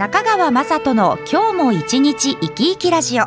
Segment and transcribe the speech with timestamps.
[0.00, 3.26] 中川雅人の今日も一日生き生きラジオ。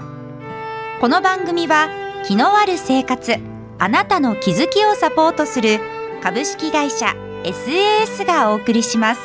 [1.00, 1.88] この番組は
[2.26, 3.36] 気のある生活
[3.78, 5.80] あなたの気づきをサポートする
[6.24, 7.14] 株式会社
[7.44, 9.22] SAS がお送りします。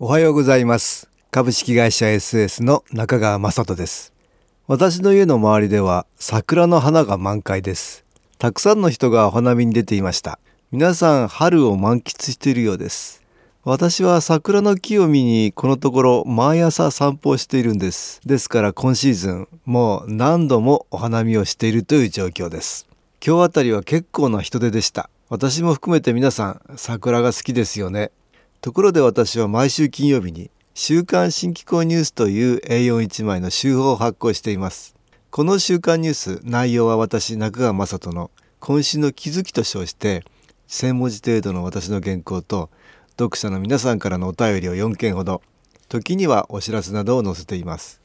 [0.00, 1.08] おはようございます。
[1.30, 4.12] 株式会社 SAS の中川雅人です。
[4.66, 8.04] 私の家の周りでは桜の花が満開です。
[8.38, 10.40] たくさんの人がお花見に出ていました。
[10.72, 13.27] 皆さん春を満喫しているようです。
[13.70, 18.18] 私は桜の木を見にこのところ毎朝散歩をしているんです。
[18.24, 22.88] ですから今シーズンもう何度もお花見をしているという状況です。
[23.22, 25.10] 今日あたりは結構な人手でした。
[25.28, 28.10] 私も含めて皆さん桜が好きですよね。
[28.62, 34.94] ところで私は毎週金曜日に週刊新機構ニュースという A41 枚の週報を発行しています。
[35.30, 40.24] この週刊ニュース内容は私中川雅人の今週の気づきと称して
[40.68, 42.70] 1000文字程度の私の原稿と
[43.18, 45.42] 読者の皆さんからのお便りを4件ほど。
[45.88, 48.00] 時にはお知らせなどを載せています。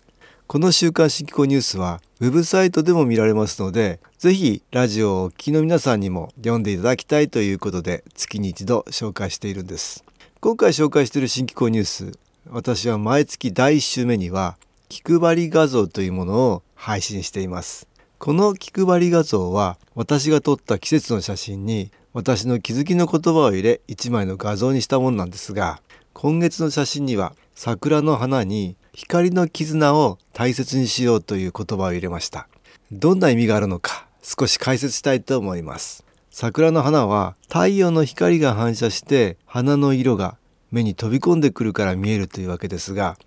[0.47, 10.03] この週刊新機構ニュースはウェブサイトでも見られますのでぜひラジオをお聞きの皆さんにも読んでいただきたいということで月に一度紹介しているんです。
[10.41, 12.11] 今回紹介している新機構ニュース
[12.49, 14.57] 私は毎月第1週目には
[14.89, 17.87] 気配り画像というものを配信しています。
[18.17, 25.81] この気配り画像は私が撮った季節の写真に私の気づきの言葉を入れ1枚の画像にしたものなんですが
[26.13, 32.47] 今月の写真には桜の花に光の絆を大切にしようという言葉を入れました。
[32.91, 36.05] どんな意味があるのか少し解説したいと思います。
[36.29, 40.37] 桜の花は太陽の光が反射して花の色が
[40.71, 43.17] 目に飛び込んでくるから見えるというわけですが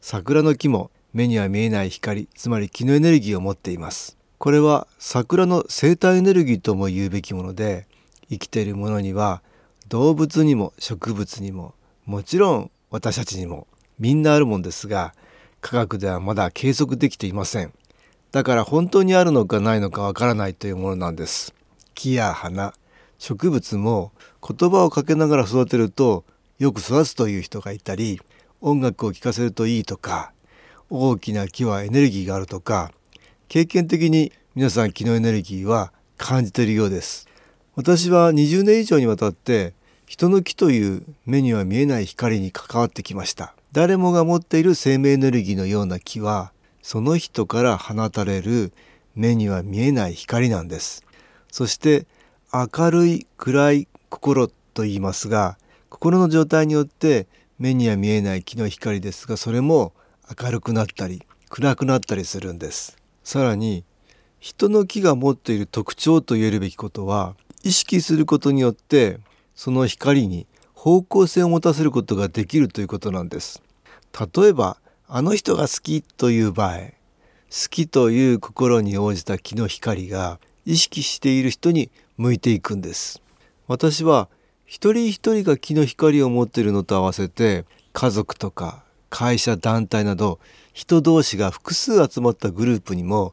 [0.00, 4.16] 桜の木も目には見えない光つまり気のエネルギーを持っています。
[4.38, 7.88] これは桜の生体エネルギーとも言うべきもので
[8.30, 9.42] 生きているものには
[9.88, 13.66] 動物にも植物にももちろん私たちにも
[13.98, 15.14] みんなあるもんですが
[15.60, 17.72] 科学ではまだ計測できていません。
[18.32, 21.54] だから本当にあるのかないのかわからないというものなんです。
[21.94, 22.74] 木や花
[23.18, 24.12] 植物も
[24.46, 26.24] 言葉をかけながら育てると
[26.58, 28.20] よく育つという人がいたり
[28.60, 30.32] 音楽を聴かせるといいとか
[30.90, 32.92] 大きな木はエネルギーがあるとか
[33.48, 37.25] 経験的に皆さん気のエネルギーは感じているようです。
[37.76, 39.74] 私は20年以上にわたって
[40.06, 43.54] 人の木という目には見えない光に関わってきました。
[43.72, 48.72] 誰もが持っている生命エネルギーのような木はその人から放たれる
[49.14, 51.04] 目には見えない光なんです。
[51.52, 52.06] そして
[52.50, 55.58] 明るい暗い心と言いますが
[55.90, 57.26] 心の状態によって
[57.58, 59.92] 目には見えない木の光ですがそれも
[60.42, 62.96] 明るくなったり暗くなったりするんです。
[63.22, 63.84] さらに
[64.40, 69.18] 人の木が持っている特徴と言えるべきことは意識することによって
[69.54, 73.62] その光に方向性を持たせることができるということなんです。
[74.36, 74.78] 例えば
[75.08, 83.22] あの人が好きという場合好きという心に応じた気の光が意識している人に向いていくんです。
[83.66, 84.28] 私は
[84.64, 90.40] 一人一人が気の光を持っているのと合わせて家族とか会社団体など
[90.72, 93.32] 人同士が複数集まったグループにも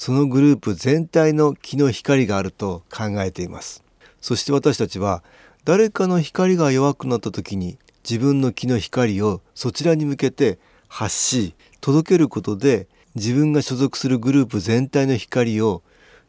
[0.00, 3.84] そのグループ全体の気の光があると考えています。
[4.22, 5.22] そして私たちは
[5.66, 10.58] 誰かの光が弱くなった時に自分の気の光をそちらに向けて
[10.88, 15.82] 発し届けることで自分が所属するグループ全体の光を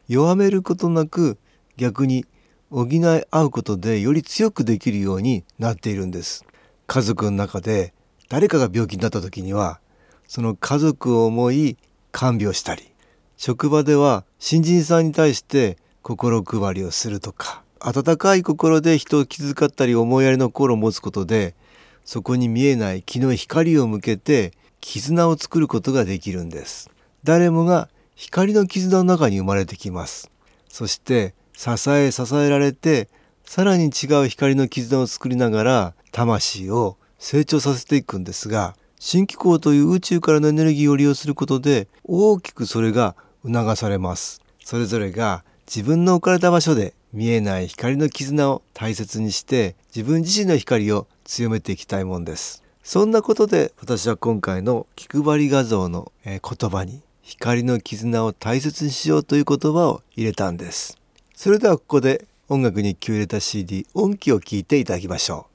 [0.06, 1.38] 弱めることなく
[1.78, 2.26] 逆に
[2.68, 3.00] 補い
[3.30, 6.44] 合うことでより強くできるようになっているんです。
[6.86, 7.94] 家族の中で
[8.28, 9.80] 誰かが病気になった時には
[10.28, 11.78] その家族を思い
[12.10, 12.91] 看病したり
[13.36, 21.54] 職場では新人さんに対して心配りをするとか温かい心で人を気遣ったり思いやりの心を持つことで
[22.04, 26.90] そこに見えない気の光を向けて絆を作ることができるんです。
[27.24, 30.30] 誰もが光の絆の中に生まれてきます。
[30.68, 33.08] そして支え支えられて
[33.44, 44.40] さらに違う光の絆を作りながら魂を成長させていくんですが新機構という宇宙からのエネルギーを利用することで大きくそれが促されます。
[44.64, 52.62] それぞれが自分の置かれた場所で見えない光の絆を大切にして自分自身の光を強めていきたいもんです。
[52.84, 56.40] そんなことで私は今回の気配り画像の言
[56.70, 60.96] 葉に光の絆を大切にしようという言葉を入れたんです。
[61.34, 65.51] それではここで音楽に気を入れた CD 音機を聞いていただきましょう。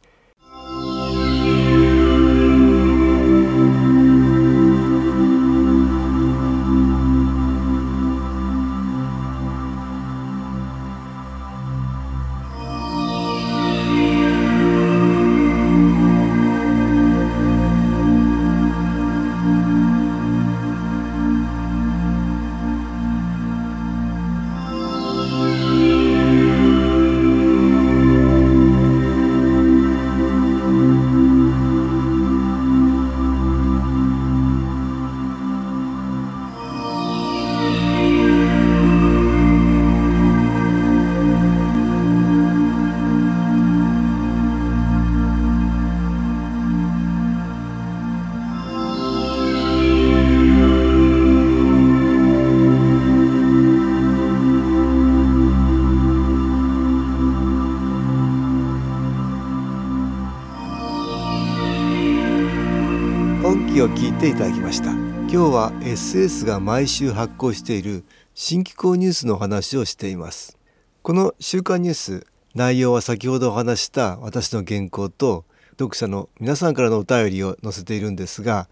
[63.98, 64.92] 聞いていただきました。
[64.92, 68.04] 今日は SS が毎週発行している
[68.36, 70.56] 新機構ニュースの話をしています。
[71.02, 75.46] この週刊ニュース内容は先ほどお話した私の原稿と
[75.80, 78.70] 読者の皆さんからのお便りを載せているんですが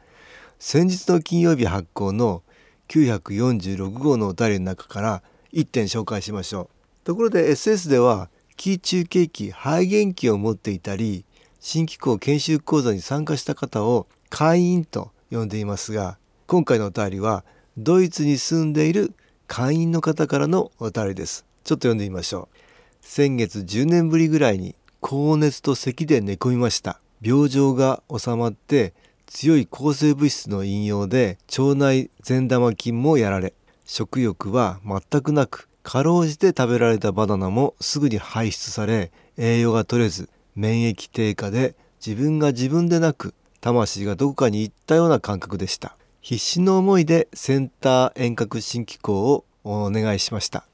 [0.59, 2.43] 先日の金曜日発行の
[2.89, 5.23] 946号のお便りの中から
[5.53, 6.69] 1点紹介しましょ
[7.03, 7.03] う。
[7.03, 11.25] ところで SS ではキー中継機肺元機を持っていたり
[11.59, 16.17] 新機構研修講座に参加した方を会員と呼んでいますが
[16.47, 17.43] 今回のお便りは
[17.77, 19.13] ドイツに住んでいる
[19.47, 21.45] 会員の方からのお便りです。
[21.63, 22.57] ちょっと読んでみましょう。
[23.01, 26.99] 先月10年ぶりぐらいに高熱と咳で寝込みました。
[27.21, 28.93] 病状が治まって
[29.25, 33.53] 強い抗生物質の引用で腸内善玉菌もやられ
[33.85, 43.33] 食欲は全くなくかろうじて食べられたバナナもすぐに排出され栄養が取れず免疫低下で自分が自分でなく
[43.65, 45.97] 魂がどこかに行ったような感覚でした。
[46.21, 50.65] 必死の思いでセンター遠隔新機構をお願いしました。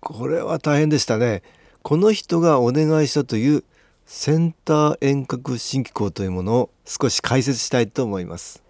[0.00, 1.44] これは大変でしたね。
[1.82, 3.62] この人がお願いしたという
[4.04, 8.64] センター遠隔新機構というものを少し解説したいと思います。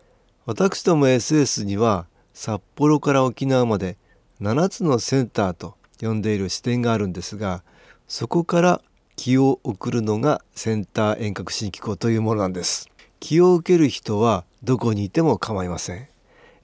[0.44, 3.96] 私ども SS には札幌から沖縄まで
[4.42, 7.62] 7つのセンターと呼んでいる視点があるんですが
[8.08, 8.82] そこから
[9.16, 12.90] 気を送るのがセンター遠隔新機構というものなんです。
[13.24, 16.08] 気を受ける人はどこにいても構いません。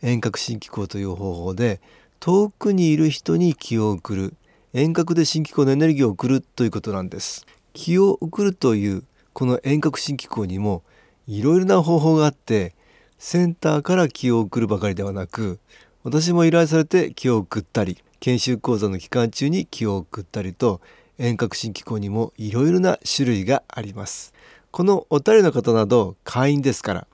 [0.03, 1.81] 遠隔新機構という方法で
[2.21, 4.35] 遠くにいる人に気を送る。
[4.75, 7.47] 遠隔で新機構のエネルギーを送るということなんです。
[7.73, 10.83] 気を送るというこの遠隔新機構にも
[11.27, 12.75] いろいろな方法があって
[13.19, 15.61] センターから気を送るばかりではなく
[16.03, 20.83] 私も依頼されて気を送ったり研修講座の期間中に気を送ったりと
[21.17, 24.35] 遠隔新機構にもいろいろな種類があります。
[24.71, 27.07] このお便りの方など会員ですから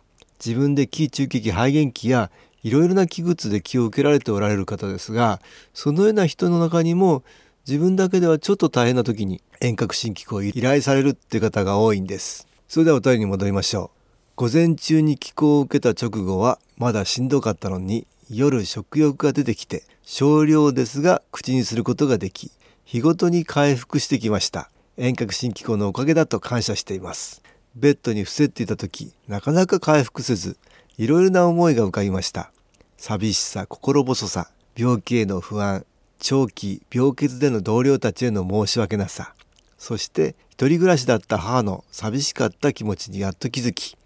[0.45, 2.31] 自分で気中継機肺元気や
[2.63, 5.41] いろいろな器物で気を受けられておられる方ですが
[5.73, 7.23] そのような人の中にも
[7.67, 12.47] 自分だけではちょっと大変な時に遠隔新機構を依頼されるって方が多いんです。
[12.69, 13.99] それではお便りに戻りましょう。
[14.37, 22.53] 午前中に気候を受けた直後はまだしんどかったのに夜食欲が出てきて少量ですが口にすることができ
[22.85, 24.71] 日ごとに回復してきました。
[24.97, 27.46] 遠隔新機構のおかげだと感謝しています。
[27.79, 30.57] ベッドに伏せっていた時なかなか回復せず
[30.97, 32.51] いろいろな思いが浮かびました。
[32.97, 35.85] 寂しさ心細さ病気への不安
[36.19, 39.35] 長期病欠での同僚たちへの申し訳なさ。
[39.77, 43.99] そして一人暮らしだった母の寂しかった気持ちにやっと気づき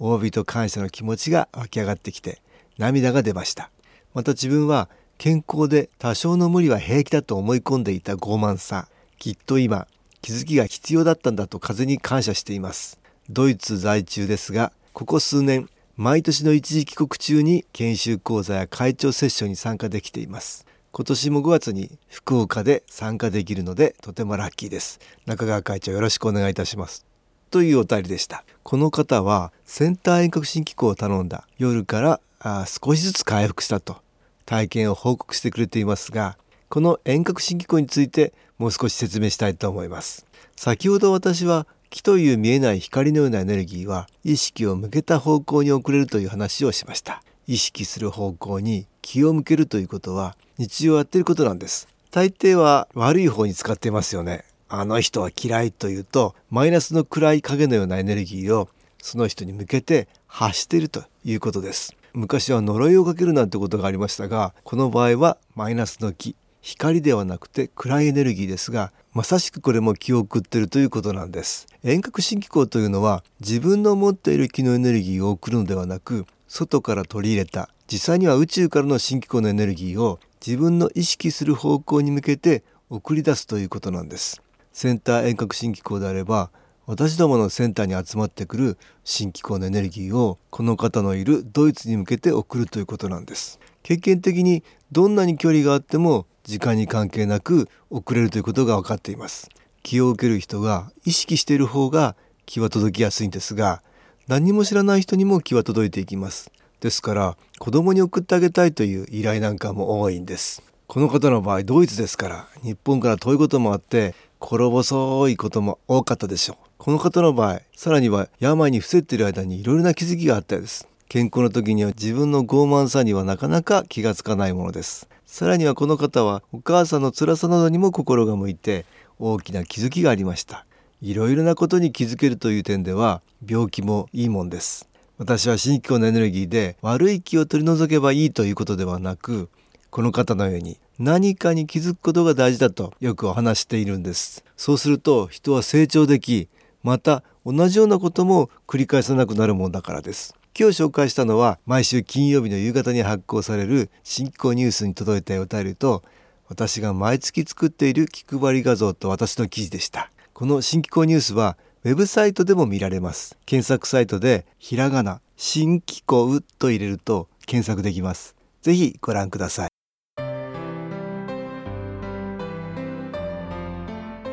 [0.00, 2.42] 大びと感謝の気持ちが湧き上がってきて
[2.76, 3.70] 涙が出ました。
[4.14, 8.88] また自分は健康で多少の無理は平気だと思い込んでいた傲慢さ。
[9.16, 9.86] きっと今
[10.22, 13.01] 気づきが必要だったんだと風に感謝しています。
[13.32, 20.66] ドイツ在中ですがここ数年毎年の一時帰国中に研修講座や会長セッションに参加できています。
[20.90, 25.00] 今年も5月に福岡で参加できるのでとてもラッキーです。
[25.24, 27.06] 中川会長よろしくお願いいたします。
[27.50, 28.44] というお便りでした。
[28.62, 33.96] この方はセンター遠隔新機構を頼んだ夜からあ少しずつ回復したと。
[34.44, 36.36] 体験を報告してくれていますが
[36.68, 40.26] この遠隔新機構についてもう少し説明したいと思います。
[40.54, 47.22] 先ほど私は気という見えない光のようなエネルギーは意識を向けた方向に送れるという話をしました。
[47.46, 51.88] 意識する方向に気を向けるということは日常やっていることなんです。
[52.10, 54.44] 大抵は悪い方に使っていますよね。
[54.70, 58.70] あの人は嫌いというとマイナスの暗い影のようなエネルギーを
[59.02, 61.94] その人に向けて発しているということです。
[62.14, 71.66] 昔は呪いをかけるなんてことがありましたがこの場合はマイナスの気光ではなくて暗いエネルギーですがまさしくこれも気を送っているということなんです。
[71.82, 84.40] 遠隔新機構というのは自分の持っている気のエネルギーを送るのではなく外から取り入れた実際には宇宙からの新機構のエネルギーを自分の意識する方向に向けて送り出すということなんです。
[84.72, 86.50] センター遠隔新機構であれば
[86.86, 93.60] 私どものセンターに集まってくる新機構のエネルギーをこの方のいるドイツに向けて送るということなんです。
[93.82, 99.48] 経験的にどんなに距離があっても時間に関係なく送れるということが分かっています。
[99.82, 103.82] 気を受ける人が意識している方が気は届きやすいんですが
[104.28, 106.50] 何も知らない人にも気は届いていきます。
[106.80, 110.62] ですから子供に送ってあげたいという依頼なんかも多いんです。
[110.86, 116.56] この方の場合ドイツですから日本から遠いこともあって心細いことも多かったでしょう。
[116.78, 120.88] この方の場合さらには病に伏せっている間にいろいろな気づきがあったようです。
[121.08, 125.08] 健康の時には自分の傲慢さにはなかなか気がつかないものです。
[125.32, 128.84] さらにはこの方はお母さんの辛さなどにも心が向いて
[129.18, 130.66] 大きな気づきがありました。
[131.00, 134.90] いろいろなことに気づけるという点では病気もいいもんです。
[135.16, 139.48] 私は新機構のエネルギーで悪い気を取り除けばいいということではなく
[139.88, 144.44] この方のように何かに気づくことが大事だとよくお話しているんです。
[144.58, 146.50] そうすると人は成長でき
[146.82, 150.34] また同じようなことも繰り返さなくなるものだからです。
[150.58, 156.02] 今日紹介したのは毎週金曜日の夕方に発行される新機構ニュースに届いたお便りと
[156.46, 160.10] 私が毎月作っている気配り画像と私の記事でした。
[160.34, 163.38] この新機構ニュースはウェブサイトでも見られます。
[163.46, 168.36] 検索サイトでひらがな新機構と入れると検索できます。
[168.60, 169.68] ぜひご覧ください。